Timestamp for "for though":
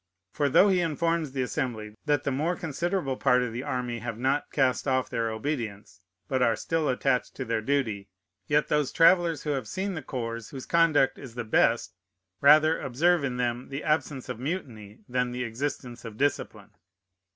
0.31-0.69